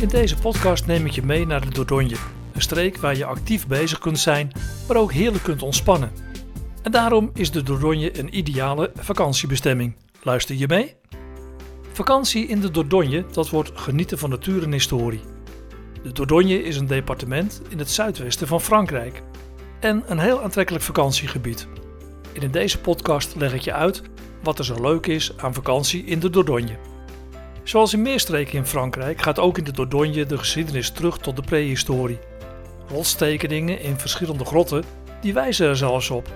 In 0.00 0.08
deze 0.08 0.36
podcast 0.36 0.86
neem 0.86 1.06
ik 1.06 1.12
je 1.12 1.22
mee 1.22 1.46
naar 1.46 1.60
de 1.60 1.70
Dordogne, 1.70 2.16
een 2.52 2.60
streek 2.60 2.96
waar 2.96 3.16
je 3.16 3.24
actief 3.24 3.66
bezig 3.66 3.98
kunt 3.98 4.18
zijn, 4.18 4.52
maar 4.88 4.96
ook 4.96 5.12
heerlijk 5.12 5.44
kunt 5.44 5.62
ontspannen. 5.62 6.10
En 6.82 6.92
daarom 6.92 7.30
is 7.34 7.50
de 7.50 7.62
Dordogne 7.62 8.18
een 8.18 8.38
ideale 8.38 8.90
vakantiebestemming. 8.94 9.96
Luister 10.22 10.54
je 10.54 10.66
mee? 10.66 10.94
Vakantie 11.92 12.46
in 12.46 12.60
de 12.60 12.70
Dordogne, 12.70 13.24
dat 13.32 13.50
wordt 13.50 13.70
genieten 13.74 14.18
van 14.18 14.30
natuur 14.30 14.62
en 14.62 14.72
historie. 14.72 15.20
De 16.02 16.12
Dordogne 16.12 16.62
is 16.62 16.76
een 16.76 16.86
departement 16.86 17.62
in 17.68 17.78
het 17.78 17.90
zuidwesten 17.90 18.46
van 18.46 18.60
Frankrijk 18.60 19.22
en 19.80 20.02
een 20.06 20.18
heel 20.18 20.42
aantrekkelijk 20.42 20.84
vakantiegebied. 20.84 21.68
En 22.34 22.42
in 22.42 22.50
deze 22.50 22.80
podcast 22.80 23.34
leg 23.36 23.54
ik 23.54 23.60
je 23.60 23.72
uit 23.72 24.02
wat 24.42 24.58
er 24.58 24.64
zo 24.64 24.80
leuk 24.80 25.06
is 25.06 25.32
aan 25.36 25.54
vakantie 25.54 26.04
in 26.04 26.20
de 26.20 26.30
Dordogne. 26.30 26.94
Zoals 27.66 27.92
in 27.92 28.02
meer 28.02 28.20
streken 28.20 28.58
in 28.58 28.66
Frankrijk 28.66 29.22
gaat 29.22 29.38
ook 29.38 29.58
in 29.58 29.64
de 29.64 29.72
Dordogne 29.72 30.26
de 30.26 30.38
geschiedenis 30.38 30.90
terug 30.90 31.18
tot 31.18 31.36
de 31.36 31.42
prehistorie. 31.42 32.18
Rotstekeningen 32.88 33.80
in 33.80 33.98
verschillende 33.98 34.44
grotten 34.44 34.84
die 35.20 35.34
wijzen 35.34 35.66
er 35.66 35.76
zelfs 35.76 36.10
op. 36.10 36.28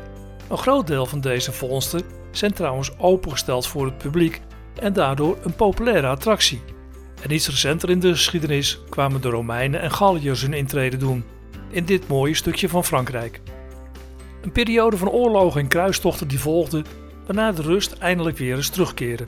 Een 0.49 0.59
groot 0.59 0.87
deel 0.87 1.07
van 1.07 1.21
deze 1.21 1.53
vondsten 1.53 2.03
zijn 2.31 2.53
trouwens 2.53 2.99
opengesteld 2.99 3.67
voor 3.67 3.85
het 3.85 3.99
publiek 3.99 4.41
en 4.81 4.93
daardoor 4.93 5.39
een 5.43 5.55
populaire 5.55 6.07
attractie. 6.07 6.63
En 7.23 7.33
iets 7.33 7.49
recenter 7.49 7.91
in 7.91 8.01
de 8.01 8.13
geschiedenis 8.13 8.81
kwamen 8.89 9.21
de 9.21 9.29
Romeinen 9.29 9.81
en 9.81 9.91
Galliërs 9.91 10.43
hun 10.43 10.55
intrede 10.55 10.97
doen 10.97 11.25
in 11.71 11.85
dit 11.85 12.09
mooie 12.09 12.35
stukje 12.35 12.69
van 12.69 12.85
Frankrijk. 12.85 13.41
Een 14.43 14.53
periode 14.53 14.97
van 14.97 15.09
oorlogen 15.09 15.61
en 15.61 15.69
kruistochten 15.69 16.29
die 16.29 16.41
volgde, 16.41 16.85
waarna 17.27 17.53
de 17.53 17.63
rust 17.63 17.93
eindelijk 17.93 18.39
weer 18.39 18.57
eens 18.57 18.69
terugkeerde. 18.69 19.25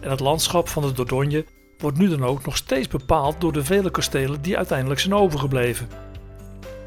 En 0.00 0.10
het 0.10 0.20
landschap 0.20 0.68
van 0.68 0.82
de 0.82 0.92
Dordogne 0.92 1.44
wordt 1.78 1.98
nu 1.98 2.08
dan 2.08 2.24
ook 2.24 2.44
nog 2.44 2.56
steeds 2.56 2.88
bepaald 2.88 3.40
door 3.40 3.52
de 3.52 3.64
vele 3.64 3.90
kastelen 3.90 4.42
die 4.42 4.56
uiteindelijk 4.56 5.00
zijn 5.00 5.14
overgebleven. 5.14 5.88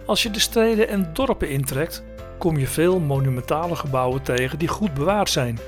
Als 0.06 0.24
je 0.24 0.30
de 0.30 0.40
steden 0.40 0.88
en 0.88 1.10
dorpen 1.14 1.50
intrekt, 1.50 2.04
kom 2.38 2.58
je 2.58 2.68
veel 2.68 3.00
monumentale 3.00 3.76
gebouwen 3.76 4.22
tegen 4.22 4.60
die 4.60 4.68
goed 4.68 4.94
bewaard 4.94 5.30
zijn. 5.30 5.60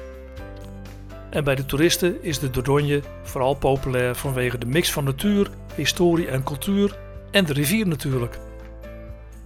En 1.29 1.43
bij 1.43 1.55
de 1.55 1.65
toeristen 1.65 2.23
is 2.23 2.39
de 2.39 2.49
Dordogne 2.49 3.01
vooral 3.23 3.53
populair 3.53 4.15
vanwege 4.15 4.57
de 4.57 4.65
mix 4.65 4.91
van 4.91 5.03
natuur, 5.03 5.49
historie 5.75 6.27
en 6.27 6.43
cultuur 6.43 6.97
en 7.31 7.45
de 7.45 7.53
rivier 7.53 7.87
natuurlijk. 7.87 8.39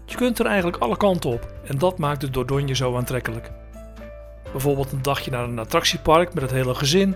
Je 0.06 0.16
kunt 0.16 0.40
er 0.40 0.46
eigenlijk 0.46 0.78
alle 0.78 0.98
kanten 0.98 1.30
op 1.30 1.54
en 1.64 1.78
dat 1.78 1.98
maakt 1.98 2.22
de 2.22 2.30
Dordogne 2.30 2.76
zo 2.76 2.96
aantrekkelijk. 2.96 3.52
Bijvoorbeeld 4.52 4.92
een 4.92 5.02
dagje 5.02 5.32
naar 5.32 5.44
een 5.44 5.60
attractiepark 5.60 6.34
met 6.34 6.44
het 6.44 6.52
hele 6.52 6.76
gezin, 6.76 7.16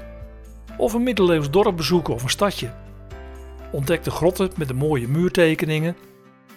of 0.77 0.93
een 0.93 1.03
middeleeuws 1.03 1.49
dorp 1.49 1.77
bezoeken 1.77 2.13
of 2.13 2.23
een 2.23 2.29
stadje. 2.29 2.73
Ontdek 3.71 4.03
de 4.03 4.11
grotten 4.11 4.49
met 4.57 4.67
de 4.67 4.73
mooie 4.73 5.07
muurtekeningen, 5.07 5.95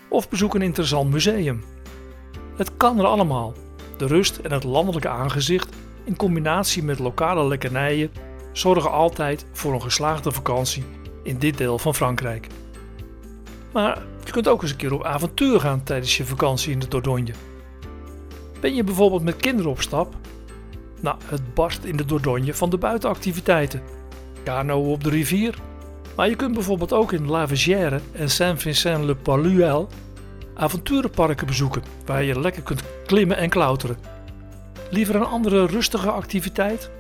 of 0.09 0.29
bezoek 0.29 0.55
een 0.55 0.63
interessant 0.63 1.11
museum. 1.11 1.65
Het 2.57 2.77
kan 2.77 2.99
er 2.99 3.05
allemaal. 3.05 3.55
De 3.97 4.07
rust 4.07 4.37
en 4.37 4.53
het 4.53 4.65
landelijke 4.65 5.09
aangezicht 5.09 5.69
in 6.05 6.17
combinatie 6.17 6.83
met 6.83 6.99
lokale 6.99 7.47
lekkernijen 7.47 8.11
zorgen 8.53 8.91
altijd 8.91 9.47
voor 9.53 9.73
een 9.73 9.83
geslaagde 9.83 10.33
vakantie 10.33 10.85
in 11.23 11.39
dit 11.39 11.59
deel 11.59 11.79
van 11.79 11.95
Frankrijk. 11.95 12.47
Maar 13.73 14.03
je 14.25 14.31
kunt 14.33 14.49
ook 14.49 14.63
eens 14.63 14.71
een 14.71 14.77
keer 14.77 14.93
op 14.93 15.05
avontuur 15.05 15.61
gaan 15.61 15.83
tijdens 15.83 16.17
je 16.17 16.25
vakantie 16.25 16.73
in 16.73 16.79
de 16.79 16.89
Dordogne. 16.89 17.33
Ben 18.61 18.75
je 18.75 18.85
bijvoorbeeld 18.85 19.23
met 19.23 19.37
kinderen 19.37 19.71
op 19.71 19.81
stap? 19.81 20.15
Nou, 21.01 21.17
het 21.25 21.55
barst 21.55 21.85
in 21.85 21.97
de 21.97 22.05
Dordogne 22.05 22.55
van 22.55 22.71
de 22.71 22.79
buitenactiviteiten. 22.79 23.83
Kano 24.47 24.93
op 24.93 25.05
de 25.05 25.11
rivier. 25.11 25.55
Maar 26.17 26.29
je 26.29 26.37
kunt 26.37 26.55
bijvoorbeeld 26.55 26.93
ook 26.93 27.13
in 27.13 27.29
La 27.29 27.47
en 28.13 28.31
Saint-Vincent-le-Paluel 28.31 29.89
avonturenparken 30.55 31.47
bezoeken 31.47 31.83
waar 32.05 32.23
je 32.23 32.41
lekker 32.41 32.63
kunt 32.63 32.83
klimmen 33.07 33.37
en 33.37 33.49
klauteren. 33.49 33.97
Liever 34.91 35.15
een 35.15 35.25
andere 35.25 35.67
rustige 35.67 36.11
activiteit? 36.11 36.91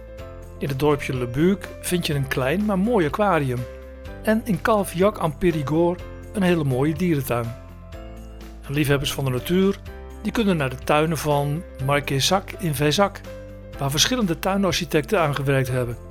In 0.59 0.69
het 0.69 0.79
dorpje 0.79 1.17
Le 1.17 1.27
Buc 1.27 1.59
vind 1.81 2.07
je 2.07 2.15
een 2.15 2.29
klein 2.29 2.65
maar 2.65 2.79
mooi 2.79 3.07
aquarium. 3.07 3.61
En 4.23 4.41
in 4.45 4.61
Calviac 4.61 5.19
en 5.19 5.39
Périgord 5.39 6.03
een 6.33 6.43
hele 6.43 6.65
mooie 6.65 6.95
dierentuin. 6.95 7.55
liefhebbers 8.69 9.13
van 9.13 9.25
de 9.25 9.31
natuur 9.31 9.79
die 10.23 10.33
kunnen 10.33 10.57
naar 10.57 10.71
de 10.71 10.85
tuinen 10.85 11.19
van 11.19 11.63
Marquesac 11.85 12.53
in 12.59 12.75
Vézac, 12.75 13.21
waar 13.79 13.91
verschillende 13.91 14.39
tuinarchitecten 14.39 15.21
aan 15.21 15.35
gewerkt 15.35 15.69
hebben. 15.69 16.06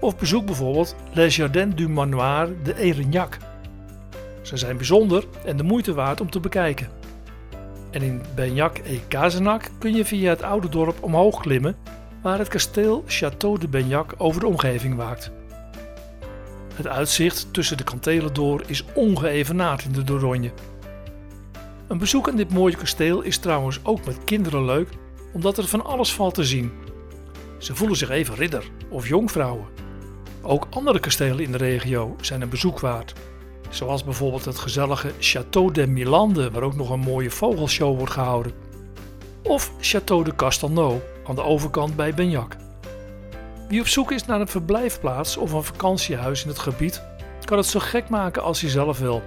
Of 0.00 0.16
bezoek 0.16 0.46
bijvoorbeeld 0.46 0.96
Les 1.12 1.36
Jardins 1.36 1.74
du 1.74 1.88
Manoir 1.88 2.48
de 2.62 2.76
Erignac. 2.76 3.38
Ze 4.42 4.56
zijn 4.56 4.76
bijzonder 4.76 5.24
en 5.44 5.56
de 5.56 5.62
moeite 5.62 5.94
waard 5.94 6.20
om 6.20 6.30
te 6.30 6.40
bekijken. 6.40 6.88
En 7.90 8.02
in 8.02 8.22
Benjac 8.34 8.78
et 8.78 9.08
Cazenac 9.08 9.70
kun 9.78 9.94
je 9.94 10.04
via 10.04 10.28
het 10.28 10.42
oude 10.42 10.68
dorp 10.68 11.02
omhoog 11.02 11.40
klimmen, 11.40 11.76
waar 12.22 12.38
het 12.38 12.48
kasteel 12.48 13.04
Château 13.06 13.58
de 13.60 13.68
Benjac 13.68 14.14
over 14.18 14.40
de 14.40 14.46
omgeving 14.46 14.96
waakt. 14.96 15.30
Het 16.74 16.86
uitzicht 16.86 17.52
tussen 17.52 17.76
de 17.76 17.84
kantelen 17.84 18.34
door 18.34 18.62
is 18.66 18.84
ongeëvenaard 18.94 19.84
in 19.84 19.92
de 19.92 20.04
Dordogne. 20.04 20.50
Een 21.88 21.98
bezoek 21.98 22.28
aan 22.28 22.36
dit 22.36 22.52
mooie 22.52 22.76
kasteel 22.76 23.20
is 23.20 23.38
trouwens 23.38 23.80
ook 23.82 24.06
met 24.06 24.24
kinderen 24.24 24.64
leuk, 24.64 24.88
omdat 25.32 25.58
er 25.58 25.66
van 25.66 25.84
alles 25.84 26.12
valt 26.14 26.34
te 26.34 26.44
zien. 26.44 26.72
Ze 27.58 27.74
voelen 27.74 27.96
zich 27.96 28.10
even 28.10 28.34
ridder 28.34 28.64
of 28.88 29.08
jongvrouwen. 29.08 29.79
Ook 30.42 30.66
andere 30.70 31.00
kastelen 31.00 31.44
in 31.44 31.52
de 31.52 31.58
regio 31.58 32.16
zijn 32.20 32.40
een 32.40 32.48
bezoek 32.48 32.80
waard. 32.80 33.12
Zoals 33.70 34.04
bijvoorbeeld 34.04 34.44
het 34.44 34.58
gezellige 34.58 35.12
Château 35.20 35.72
de 35.72 35.86
Milande, 35.86 36.50
waar 36.50 36.62
ook 36.62 36.76
nog 36.76 36.90
een 36.90 37.00
mooie 37.00 37.30
vogelshow 37.30 37.96
wordt 37.96 38.12
gehouden. 38.12 38.52
Of 39.42 39.72
Château 39.80 40.22
de 40.24 40.34
Castelnau 40.36 41.00
aan 41.26 41.34
de 41.34 41.42
overkant 41.42 41.96
bij 41.96 42.14
Benjac. 42.14 42.56
Wie 43.68 43.80
op 43.80 43.86
zoek 43.86 44.12
is 44.12 44.26
naar 44.26 44.40
een 44.40 44.48
verblijfplaats 44.48 45.36
of 45.36 45.52
een 45.52 45.62
vakantiehuis 45.62 46.42
in 46.42 46.48
het 46.48 46.58
gebied, 46.58 47.02
kan 47.44 47.58
het 47.58 47.66
zo 47.66 47.80
gek 47.80 48.08
maken 48.08 48.42
als 48.42 48.60
hij 48.60 48.70
zelf 48.70 48.98
wil. 48.98 49.22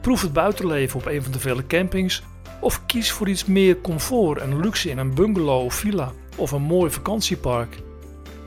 Proef 0.00 0.22
het 0.22 0.32
buitenleven 0.32 1.00
op 1.00 1.06
een 1.06 1.22
van 1.22 1.32
de 1.32 1.38
vele 1.38 1.66
campings 1.66 2.22
of 2.60 2.86
kies 2.86 3.12
voor 3.12 3.28
iets 3.28 3.44
meer 3.44 3.80
comfort 3.80 4.40
en 4.40 4.60
luxe 4.60 4.90
in 4.90 4.98
een 4.98 5.14
bungalow 5.14 5.64
of 5.64 5.74
villa 5.74 6.12
of 6.36 6.50
een 6.50 6.62
mooi 6.62 6.90
vakantiepark. 6.90 7.82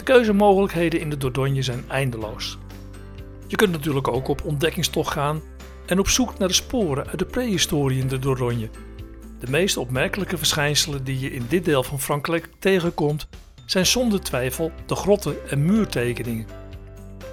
De 0.07 0.13
keuzemogelijkheden 0.13 0.99
in 0.99 1.09
de 1.09 1.17
Dordogne 1.17 1.61
zijn 1.61 1.83
eindeloos. 1.87 2.57
Je 3.47 3.55
kunt 3.55 3.71
natuurlijk 3.71 4.07
ook 4.07 4.27
op 4.27 4.45
ontdekkingstocht 4.45 5.11
gaan 5.11 5.41
en 5.85 5.99
op 5.99 6.07
zoek 6.07 6.37
naar 6.37 6.47
de 6.47 6.53
sporen 6.53 7.07
uit 7.07 7.19
de 7.19 7.25
prehistorie 7.25 7.99
in 7.99 8.07
de 8.07 8.19
Dordogne. 8.19 8.69
De 9.39 9.49
meest 9.49 9.77
opmerkelijke 9.77 10.37
verschijnselen 10.37 11.03
die 11.03 11.19
je 11.19 11.33
in 11.33 11.45
dit 11.49 11.65
deel 11.65 11.83
van 11.83 11.99
Frankrijk 11.99 12.49
tegenkomt 12.59 13.27
zijn 13.65 13.85
zonder 13.85 14.21
twijfel 14.21 14.71
de 14.85 14.95
grotten 14.95 15.49
en 15.49 15.65
muurtekeningen. 15.65 16.47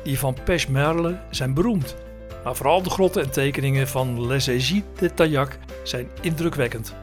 Die 0.05 0.19
van 0.19 0.37
Pechmerle 0.45 1.21
zijn 1.31 1.55
beroemd, 1.55 1.97
maar 2.45 2.57
vooral 2.57 2.83
de 2.83 2.91
grotten 2.91 3.23
en 3.23 3.31
tekeningen 3.31 3.89
van 3.89 4.27
Les 4.27 4.49
Aiguilles 4.49 4.83
de 4.99 5.15
Taillac 5.15 5.59
zijn 5.83 6.09
indrukwekkend. 6.21 6.95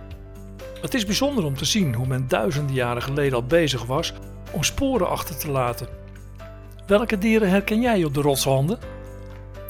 Het 0.81 0.93
is 0.93 1.05
bijzonder 1.05 1.43
om 1.43 1.57
te 1.57 1.65
zien 1.65 1.93
hoe 1.93 2.07
men 2.07 2.27
duizenden 2.27 2.75
jaren 2.75 3.01
geleden 3.01 3.33
al 3.33 3.45
bezig 3.45 3.85
was 3.85 4.13
om 4.51 4.63
sporen 4.63 5.09
achter 5.09 5.38
te 5.38 5.51
laten. 5.51 5.88
Welke 6.88 7.17
dieren 7.17 7.50
herken 7.50 7.81
jij 7.81 8.03
op 8.03 8.13
de 8.13 8.22
rotswanden? 8.22 8.79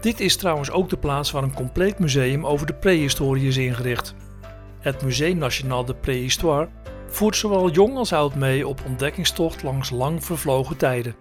Dit 0.02 0.20
is 0.20 0.36
trouwens 0.36 0.72
ook 0.72 0.90
de 0.90 0.98
plaats 0.98 1.32
waar 1.32 1.44
een 1.44 1.54
compleet 1.54 2.00
museum 2.00 2.46
over 2.46 2.66
de 2.66 2.74
prehistorie 2.74 3.48
is 3.48 3.58
ingericht. 3.58 4.16
Het 4.80 5.04
Musée 5.04 5.36
National 5.36 5.86
de 5.86 5.94
Préhistoire 5.94 6.70
voert 7.08 7.36
zowel 7.36 7.72
jong 7.72 7.98
als 7.98 8.14
oud 8.14 8.36
mee 8.36 8.68
op 8.68 8.82
ontdekkingstocht 8.86 9.64
langs 9.64 9.90
lang 9.90 10.26
vervlogen 10.26 10.78
tijden. 10.78 11.16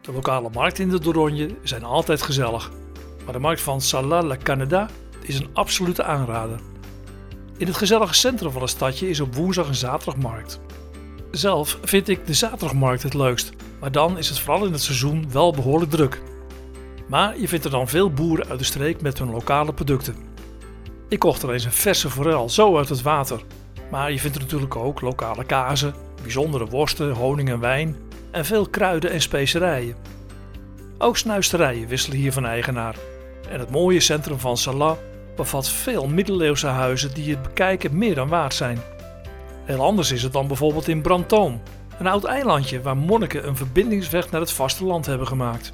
De 0.00 0.12
lokale 0.12 0.50
markten 0.52 0.84
in 0.84 0.90
de 0.90 1.00
Dordogne 1.00 1.54
zijn 1.62 1.84
altijd 1.84 2.22
gezellig, 2.22 2.70
maar 3.24 3.32
de 3.32 3.38
markt 3.38 3.60
van 3.60 3.80
Salat-la-Canada 3.80 4.88
is 5.22 5.38
een 5.38 5.48
absolute 5.52 6.02
aanrader. 6.04 6.60
In 7.56 7.66
het 7.66 7.76
gezellige 7.76 8.14
centrum 8.14 8.50
van 8.50 8.60
het 8.60 8.70
stadje 8.70 9.08
is 9.08 9.20
op 9.20 9.34
woensdag 9.34 9.68
en 9.68 9.74
zaterdag 9.74 10.16
markt. 10.16 10.60
Zelf 11.30 11.78
vind 11.82 12.08
ik 12.08 12.26
de 12.26 12.34
zaterdagmarkt 12.34 13.02
het 13.02 13.14
leukst, 13.14 13.52
maar 13.80 13.92
dan 13.92 14.18
is 14.18 14.28
het 14.28 14.38
vooral 14.38 14.66
in 14.66 14.72
het 14.72 14.82
seizoen 14.82 15.32
wel 15.32 15.52
behoorlijk 15.52 15.90
druk. 15.90 16.20
Maar 17.08 17.40
je 17.40 17.48
vindt 17.48 17.64
er 17.64 17.70
dan 17.70 17.88
veel 17.88 18.10
boeren 18.10 18.48
uit 18.48 18.58
de 18.58 18.64
streek 18.64 19.00
met 19.00 19.18
hun 19.18 19.30
lokale 19.30 19.72
producten. 19.72 20.16
Ik 21.08 21.18
kocht 21.18 21.42
er 21.42 21.52
eens 21.52 21.64
een 21.64 21.72
verse 21.72 22.10
forel 22.10 22.50
zo 22.50 22.76
uit 22.76 22.88
het 22.88 23.02
water 23.02 23.40
maar 23.90 24.12
je 24.12 24.18
vindt 24.18 24.36
er 24.36 24.42
natuurlijk 24.42 24.76
ook 24.76 25.00
lokale 25.00 25.44
kazen, 25.44 25.94
bijzondere 26.22 26.66
worsten, 26.66 27.10
honing 27.10 27.48
en 27.48 27.60
wijn 27.60 27.96
en 28.30 28.44
veel 28.44 28.68
kruiden 28.68 29.10
en 29.10 29.20
specerijen. 29.20 29.96
Ook 30.98 31.16
snuisterijen 31.16 31.88
wisselen 31.88 32.18
hier 32.18 32.32
van 32.32 32.46
eigenaar. 32.46 32.96
En 33.50 33.60
het 33.60 33.70
mooie 33.70 34.00
centrum 34.00 34.38
van 34.38 34.56
Salat 34.56 34.98
bevat 35.36 35.68
veel 35.68 36.06
middeleeuwse 36.06 36.66
huizen 36.66 37.14
die 37.14 37.30
het 37.30 37.42
bekijken 37.42 37.98
meer 37.98 38.14
dan 38.14 38.28
waard 38.28 38.54
zijn. 38.54 38.78
Heel 39.68 39.82
anders 39.82 40.12
is 40.12 40.22
het 40.22 40.32
dan 40.32 40.46
bijvoorbeeld 40.46 40.88
in 40.88 41.02
Brantôme, 41.02 41.60
een 41.98 42.06
oud 42.06 42.24
eilandje 42.24 42.82
waar 42.82 42.96
monniken 42.96 43.46
een 43.46 43.56
verbindingsweg 43.56 44.30
naar 44.30 44.40
het 44.40 44.52
vasteland 44.52 45.06
hebben 45.06 45.26
gemaakt. 45.26 45.72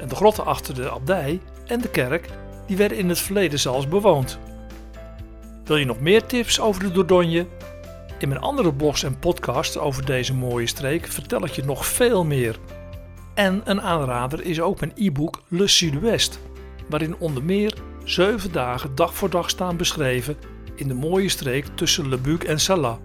En 0.00 0.08
de 0.08 0.14
grotten 0.14 0.44
achter 0.44 0.74
de 0.74 0.90
abdij 0.90 1.40
en 1.66 1.80
de 1.80 1.90
kerk 1.90 2.28
die 2.66 2.76
werden 2.76 2.98
in 2.98 3.08
het 3.08 3.18
verleden 3.18 3.58
zelfs 3.58 3.88
bewoond. 3.88 4.38
Wil 5.64 5.76
je 5.76 5.84
nog 5.84 6.00
meer 6.00 6.26
tips 6.26 6.60
over 6.60 6.82
de 6.82 6.90
Dordogne? 6.90 7.46
In 8.18 8.28
mijn 8.28 8.40
andere 8.40 8.74
blogs 8.74 9.02
en 9.02 9.18
podcasts 9.18 9.78
over 9.78 10.04
deze 10.04 10.34
mooie 10.34 10.66
streek 10.66 11.06
vertel 11.06 11.44
ik 11.44 11.50
je 11.50 11.64
nog 11.64 11.86
veel 11.86 12.24
meer. 12.24 12.58
En 13.34 13.60
een 13.64 13.80
aanrader 13.80 14.44
is 14.44 14.60
ook 14.60 14.80
mijn 14.80 14.92
e-book 14.96 15.42
Le 15.48 15.66
Sud-Ouest, 15.66 16.38
waarin 16.88 17.16
onder 17.18 17.44
meer 17.44 17.74
7 18.04 18.52
dagen 18.52 18.94
dag 18.94 19.14
voor 19.14 19.30
dag 19.30 19.50
staan 19.50 19.76
beschreven 19.76 20.36
in 20.74 20.88
de 20.88 20.94
mooie 20.94 21.28
streek 21.28 21.66
tussen 21.74 22.08
Le 22.08 22.18
Buc 22.18 22.42
en 22.42 22.60
Salat. 22.60 23.00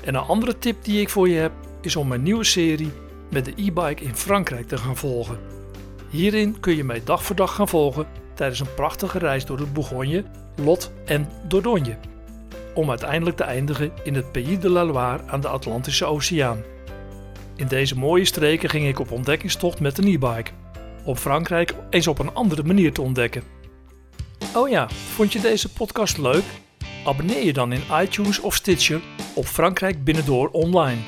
En 0.00 0.14
een 0.14 0.20
andere 0.20 0.58
tip 0.58 0.84
die 0.84 1.00
ik 1.00 1.08
voor 1.08 1.28
je 1.28 1.38
heb 1.38 1.52
is 1.80 1.96
om 1.96 2.08
mijn 2.08 2.22
nieuwe 2.22 2.44
serie 2.44 2.92
met 3.30 3.44
de 3.44 3.52
e-bike 3.56 4.04
in 4.04 4.14
Frankrijk 4.14 4.68
te 4.68 4.76
gaan 4.76 4.96
volgen. 4.96 5.38
Hierin 6.10 6.60
kun 6.60 6.76
je 6.76 6.84
mij 6.84 7.00
dag 7.04 7.24
voor 7.24 7.36
dag 7.36 7.54
gaan 7.54 7.68
volgen 7.68 8.06
tijdens 8.34 8.60
een 8.60 8.74
prachtige 8.74 9.18
reis 9.18 9.44
door 9.44 9.56
de 9.56 9.66
Bourgogne, 9.66 10.24
Lot 10.56 10.92
en 11.04 11.28
Dordogne. 11.48 11.96
Om 12.74 12.90
uiteindelijk 12.90 13.36
te 13.36 13.44
eindigen 13.44 13.92
in 14.04 14.14
het 14.14 14.32
Pays 14.32 14.58
de 14.58 14.68
la 14.68 14.84
Loire 14.84 15.22
aan 15.26 15.40
de 15.40 15.48
Atlantische 15.48 16.04
Oceaan. 16.04 16.62
In 17.56 17.66
deze 17.66 17.98
mooie 17.98 18.24
streken 18.24 18.70
ging 18.70 18.86
ik 18.86 18.98
op 18.98 19.10
ontdekkingstocht 19.10 19.80
met 19.80 19.98
een 19.98 20.06
e-bike. 20.06 20.50
Om 21.04 21.16
Frankrijk 21.16 21.74
eens 21.90 22.06
op 22.06 22.18
een 22.18 22.34
andere 22.34 22.62
manier 22.62 22.92
te 22.92 23.02
ontdekken. 23.02 23.42
Oh 24.54 24.68
ja, 24.68 24.88
vond 24.90 25.32
je 25.32 25.40
deze 25.40 25.68
podcast 25.68 26.18
leuk? 26.18 26.44
Abonneer 27.04 27.44
je 27.44 27.52
dan 27.52 27.72
in 27.72 27.82
iTunes 28.02 28.40
of 28.40 28.54
Stitcher 28.54 29.00
op 29.34 29.46
Frankrijk 29.46 30.04
Binnendoor 30.04 30.48
online. 30.48 31.00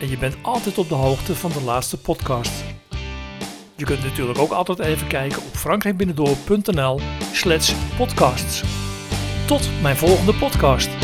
En 0.00 0.08
je 0.10 0.18
bent 0.18 0.36
altijd 0.42 0.78
op 0.78 0.88
de 0.88 0.94
hoogte 0.94 1.34
van 1.34 1.50
de 1.50 1.62
laatste 1.62 1.98
podcast. 1.98 2.52
Je 3.76 3.84
kunt 3.84 4.02
natuurlijk 4.02 4.38
ook 4.38 4.50
altijd 4.50 4.78
even 4.78 5.06
kijken 5.06 5.42
op 5.42 5.54
frankrijkbinnendoor.nl 5.54 7.00
slash 7.32 7.72
podcasts. 7.96 8.62
Tot 9.46 9.70
mijn 9.82 9.96
volgende 9.96 10.34
podcast. 10.34 11.01